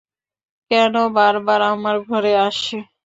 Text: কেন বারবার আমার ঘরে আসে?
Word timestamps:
কেন 0.71 0.93
বারবার 1.15 1.59
আমার 1.73 1.95
ঘরে 2.07 2.33
আসে? 2.47 2.77